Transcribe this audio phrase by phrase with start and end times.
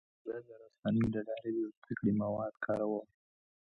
[0.27, 3.07] زه د رسنیو له لارې د زده کړې مواد کاروم.